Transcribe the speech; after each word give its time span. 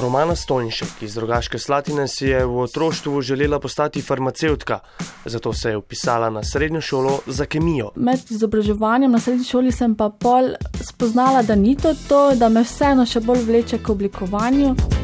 Romana 0.00 0.36
Stonjšek 0.36 1.02
iz 1.02 1.16
Rogaške 1.16 1.58
Slatine 1.58 2.08
si 2.08 2.26
je 2.26 2.44
v 2.46 2.58
otroštvu 2.58 3.20
želela 3.22 3.60
postati 3.60 4.02
farmacevtka, 4.02 4.78
zato 5.24 5.52
se 5.52 5.70
je 5.70 5.76
upisala 5.76 6.30
na 6.30 6.44
srednjo 6.44 6.80
šolo 6.80 7.18
za 7.26 7.44
kemijo. 7.44 7.90
Med 7.96 8.30
izobraževanjem 8.30 9.12
na 9.12 9.20
srednji 9.20 9.44
šoli 9.44 9.72
sem 9.72 9.94
pa 9.94 10.10
pol 10.10 10.54
spoznala, 10.80 11.42
da 11.42 11.54
ni 11.54 11.76
to, 11.76 11.94
to 12.08 12.34
da 12.34 12.48
me 12.48 12.62
vseeno 12.62 13.06
še 13.06 13.20
bolj 13.20 13.44
vleče 13.46 13.82
k 13.82 13.90
oblikovanju. 13.90 14.97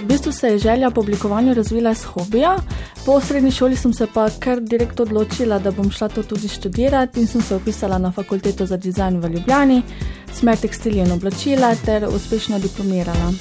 V 0.00 0.06
bistvu 0.06 0.32
se 0.32 0.48
je 0.48 0.58
želja 0.58 0.90
po 0.90 1.00
oblikovanju 1.00 1.54
razvila 1.54 1.90
iz 1.90 2.04
hobija. 2.04 2.56
Po 3.06 3.20
srednji 3.20 3.50
šoli 3.50 3.76
sem 3.76 3.92
se 3.92 4.06
pa 4.14 4.30
kar 4.38 4.60
direkt 4.60 5.00
odločila, 5.00 5.58
da 5.58 5.70
bom 5.70 5.90
šla 5.90 6.08
to 6.08 6.22
tudi 6.22 6.48
študirati 6.48 7.20
in 7.20 7.26
sem 7.26 7.42
se 7.42 7.56
upisala 7.56 7.98
na 7.98 8.12
fakulteto 8.12 8.66
za 8.66 8.76
dizajn 8.76 9.20
v 9.20 9.28
Ljubljani, 9.28 9.82
smer 10.32 10.56
tekstilije 10.56 11.04
in 11.04 11.12
oblačila 11.12 11.74
ter 11.84 12.08
uspešno 12.14 12.58
diplomirala. 12.58 13.32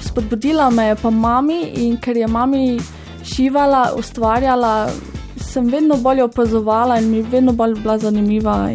Spodbudila 0.00 0.70
me 0.70 0.86
je 0.86 0.96
pa 0.96 1.10
mami 1.10 1.62
in 1.74 1.96
ker 1.96 2.16
je 2.16 2.26
mami 2.26 2.80
šivala, 3.24 3.92
ustvarjala, 3.98 4.90
sem 5.40 5.68
vedno 5.68 5.96
bolj 5.96 6.22
opazovala 6.22 6.98
in 6.98 7.10
mi 7.10 7.22
vedno 7.22 7.52
bolj 7.52 7.74
bila 7.74 7.98
zanimiva. 7.98 8.68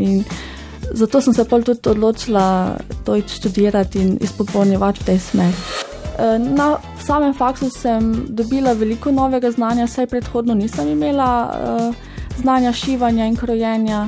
Zato 0.94 1.22
sem 1.22 1.34
se 1.34 1.46
pol 1.46 1.64
tudi 1.64 1.90
odločila 1.90 2.78
to 3.06 3.22
študirati 3.28 4.00
in 4.00 4.18
izpopolnjevati 4.22 5.00
v 5.02 5.06
tej 5.06 5.20
smeri. 5.20 5.91
Eh, 6.22 6.40
na 6.40 6.78
samem 7.06 7.34
faksu 7.34 7.70
sem 7.70 8.26
dobila 8.30 8.74
veliko 8.74 9.12
novega 9.12 9.52
znanja, 9.52 9.88
saj 9.88 10.06
predhodno 10.08 10.54
nisem 10.54 10.88
imela 10.88 11.50
uh, 11.50 11.96
znanja 12.38 12.74
šivanja 12.74 13.26
in 13.26 13.36
krojenja. 13.36 14.08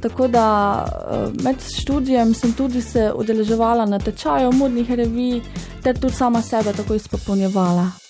Tako 0.00 0.28
da 0.28 0.44
uh, 0.84 1.42
med 1.44 1.56
študijem 1.80 2.34
sem 2.34 2.52
tudi 2.52 2.82
se 2.82 3.12
udeleževala 3.16 3.86
na 3.86 3.98
tečaju 3.98 4.52
modnih 4.52 4.90
revij, 4.90 5.40
ter 5.82 5.98
tudi 5.98 6.14
sama 6.14 6.42
sebe 6.42 6.72
tako 6.72 6.94
izpopolnjevala. 6.94 8.03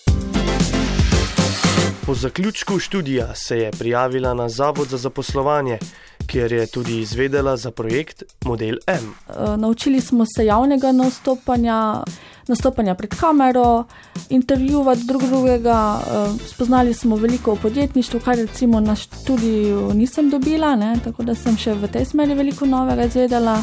Po 2.07 2.15
zaključku 2.15 2.79
študija 2.79 3.35
se 3.35 3.59
je 3.59 3.71
prijavila 3.71 4.35
na 4.35 4.49
Zavod 4.49 4.89
za 4.89 4.97
zaposlovanje, 4.97 5.79
kjer 6.27 6.53
je 6.53 6.67
tudi 6.67 7.01
izvedela 7.01 7.57
za 7.57 7.71
projekt 7.71 8.23
Model 8.45 8.77
M. 8.87 9.15
Uh, 9.29 9.57
naučili 9.57 10.01
smo 10.01 10.25
se 10.37 10.47
javnega 10.47 10.93
nastopanja 10.93 12.05
nastopanja 12.47 12.95
pred 12.95 13.15
kamero, 13.15 13.85
intervjuvati 14.31 15.05
drug 15.05 15.23
drugega. 15.23 16.01
Uh, 16.01 16.41
spoznali 16.47 16.95
smo 16.95 17.17
veliko 17.17 17.53
o 17.53 17.57
podjetništvu, 17.57 18.21
kar 18.21 18.37
recimo 18.37 18.81
na 18.81 18.97
študiju 18.97 19.95
nisem 19.95 20.31
dobila, 20.31 20.77
ne? 20.77 20.97
tako 21.05 21.23
da 21.23 21.35
sem 21.35 21.57
še 21.57 21.75
v 21.75 21.89
tej 21.89 22.05
smeri 22.05 22.35
veliko 22.35 22.67
novega 22.67 23.05
izvedela. 23.05 23.63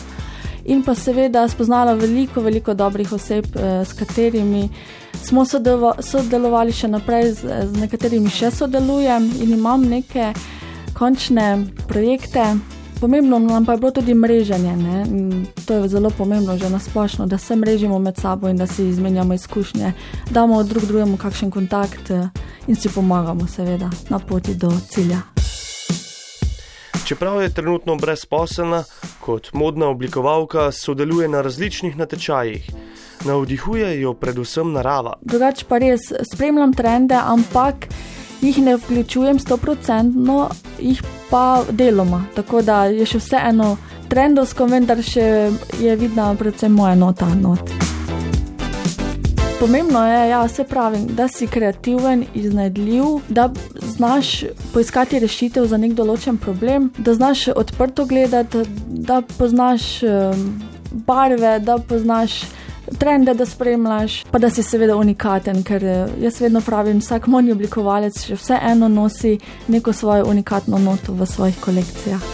In 0.65 0.83
pa 0.83 0.95
seveda 0.95 1.47
spoznala 1.47 1.93
veliko, 1.93 2.41
veliko 2.41 2.73
dobrih 2.73 3.13
oseb, 3.13 3.45
eh, 3.55 3.85
s 3.85 3.93
katerimi 3.93 4.69
smo 5.23 5.45
sodelovali 5.99 6.71
še 6.71 6.87
naprej, 6.87 7.31
z, 7.33 7.63
z 7.71 7.79
nekaterimi 7.81 8.29
še 8.29 8.51
sodelujem 8.51 9.31
in 9.41 9.53
imam 9.57 9.81
neke 9.89 10.33
končne 10.93 11.65
projekte. 11.87 12.55
Pomembno 13.01 13.39
nam 13.39 13.65
pa 13.65 13.73
je 13.73 13.77
bilo 13.81 13.91
tudi 13.91 14.13
mreženje. 14.13 14.75
Ne? 14.77 15.05
To 15.65 15.73
je 15.73 15.87
zelo 15.89 16.09
pomembno, 16.09 16.57
že 16.57 16.69
nasplošno, 16.69 17.25
da 17.25 17.37
se 17.37 17.55
mrežimo 17.55 17.99
med 17.99 18.17
sabo 18.17 18.49
in 18.49 18.57
da 18.57 18.67
si 18.67 18.85
izmenjamo 18.89 19.33
izkušnje, 19.33 19.93
damo 20.29 20.63
drug 20.63 20.85
drugemu 20.85 21.17
kakšen 21.17 21.51
kontakt 21.51 22.11
eh, 22.11 22.29
in 22.67 22.75
si 22.75 22.89
pomagamo, 22.89 23.47
seveda, 23.47 23.89
na 24.09 24.19
poti 24.19 24.55
do 24.55 24.69
cilja. 24.89 25.40
Čeprav 27.11 27.41
je 27.41 27.53
trenutno 27.53 27.95
brezposelna, 27.95 28.83
kot 29.19 29.49
modna 29.53 29.87
oblikovalka 29.87 30.71
sodeluje 30.71 31.27
na 31.27 31.41
različnih 31.41 31.97
natečajih. 31.97 32.69
Navdihuje 33.25 34.01
jo 34.01 34.13
predvsem 34.13 34.71
narava. 34.71 35.17
Drugače 35.21 35.65
pa 35.67 35.77
res 35.77 36.07
spremljam 36.33 36.73
trende, 36.73 37.19
ampak 37.19 37.89
jih 38.41 38.61
ne 38.63 38.77
vključujem 38.77 39.39
stoprocentno, 39.39 40.49
jih 40.79 41.03
pa 41.29 41.63
deloma. 41.71 42.23
Tako 42.35 42.61
da 42.61 42.85
je 42.85 43.05
še 43.05 43.19
vseeno 43.19 43.75
trendovsko, 44.07 44.71
vendar 44.71 45.03
še 45.03 45.51
je 45.83 45.95
vidna 45.99 46.31
predvsem 46.39 46.71
moja 46.71 46.95
nota. 46.95 47.27
Not. 47.35 47.91
Pomembno 49.59 50.07
je, 50.07 50.29
ja, 50.29 50.47
pravi, 50.69 51.03
da 51.11 51.27
si 51.27 51.47
kreativen, 51.47 52.23
iznajdljiv, 52.33 53.03
da 53.29 53.51
znaš 54.01 54.43
poiskati 54.73 55.19
rešitev 55.21 55.67
za 55.69 55.77
nek 55.77 55.91
določen 55.93 56.39
problem, 56.41 56.89
da 56.97 57.13
znaš 57.13 57.51
odprto 57.53 58.07
gledati, 58.09 58.63
da 58.87 59.19
poznaš 59.37 59.83
barve, 61.05 61.59
da 61.61 61.77
poznaš 61.77 62.39
trende, 62.97 63.35
da 63.37 63.45
spremljaš, 63.45 64.23
pa 64.31 64.41
da 64.41 64.49
si 64.49 64.65
seveda 64.65 64.97
unikaten, 64.97 65.61
ker 65.63 65.85
eh, 65.85 66.17
jaz 66.25 66.41
vedno 66.41 66.63
pravim, 66.65 66.97
vsak 66.97 67.29
modni 67.29 67.53
oblikovalec 67.53 68.17
še 68.25 68.39
vseeno 68.41 68.89
nosi 68.89 69.37
neko 69.69 69.93
svojo 69.93 70.25
unikatno 70.33 70.81
noto 70.81 71.13
v 71.13 71.29
svojih 71.29 71.61
kolekcijah. 71.61 72.29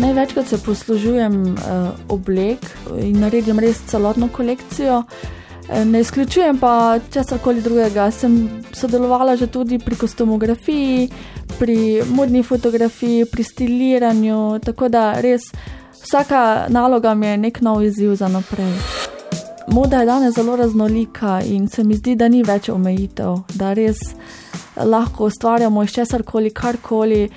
Največkrat 0.00 0.48
se 0.48 0.58
poslužujem 0.64 1.42
uh, 1.44 1.88
oblek 2.08 2.64
in 3.00 3.20
naredim 3.20 3.60
res 3.60 3.84
celotno 3.88 4.32
kolekcijo. 4.32 5.04
Eh, 5.04 5.45
ne 5.84 6.00
izključujem 6.00 6.58
pa 6.58 6.98
česar 7.12 7.38
koli 7.38 7.62
drugega. 7.62 8.10
Sem 8.10 8.62
sodelovala 8.72 9.36
že 9.36 9.46
tudi 9.46 9.78
pri 9.78 9.96
kostumografiji, 9.96 11.08
pri 11.58 12.02
modni 12.10 12.42
fotografiji, 12.42 13.24
pri 13.24 13.44
stiliranju, 13.44 14.58
tako 14.64 14.88
da 14.88 15.20
res 15.20 15.42
Vsaka 16.06 16.66
naloga 16.68 17.14
mi 17.14 17.26
je 17.26 17.36
nek 17.36 17.60
nov 17.60 17.82
izziv 17.82 18.14
za 18.14 18.28
naprej. 18.28 18.72
Moda 19.68 20.00
je 20.00 20.06
danes 20.06 20.34
zelo 20.34 20.56
raznolika 20.56 21.40
in 21.42 21.68
se 21.68 21.84
mi 21.84 21.94
zdi, 21.94 22.14
da 22.14 22.28
ni 22.28 22.42
več 22.42 22.68
omejitev, 22.68 23.34
da 23.54 23.72
res 23.72 23.98
lahko 24.76 25.26
ustvarjamo 25.26 25.82
iz 25.82 25.90
česar 25.90 26.22
koli, 26.22 26.50
karkoli. 26.50 27.28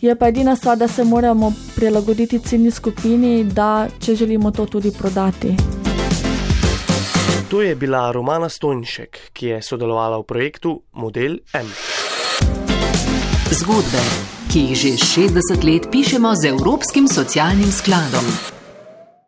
Je 0.00 0.16
pa 0.16 0.28
edina 0.28 0.56
stvar, 0.56 0.78
da 0.78 0.88
se 0.88 1.04
moramo 1.04 1.52
prilagoditi 1.76 2.38
ciljni 2.38 2.70
skupini, 2.70 3.44
da 3.44 3.88
če 4.00 4.14
želimo 4.14 4.50
to 4.50 4.66
tudi 4.66 4.90
prodati. 4.90 5.83
To 7.54 7.62
je 7.62 7.74
bila 7.78 8.10
Romana 8.12 8.48
Stonjšek, 8.48 9.30
ki 9.30 9.46
je 9.46 9.62
sodelovala 9.62 10.18
v 10.18 10.26
projektu 10.26 10.74
Model 10.98 11.38
M. 11.54 11.70
Zgodbe 13.54 14.02
ki 14.54 14.60
jih 14.70 14.78
že 14.78 14.90
60 14.98 15.66
let 15.66 15.90
pišemo 15.90 16.30
z 16.38 16.54
Evropskim 16.54 17.10
socialnim 17.10 17.74
skladom. 17.74 18.53